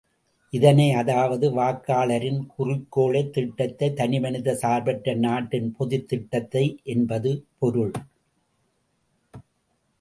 [0.53, 7.95] இதனை அதாவது வாக்காளர்களின் குறிக்கோளை திட்டத்தை தனிமனிதச் சார்பற்ற நாட்டின் பொதுத் திட்டத்தை என்பது பொருள்.